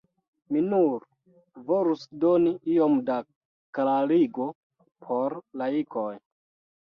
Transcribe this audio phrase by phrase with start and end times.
[0.53, 1.03] Mi nur
[1.67, 3.17] volus doni iom da
[3.79, 4.49] klarigo
[5.07, 6.11] por laikoj.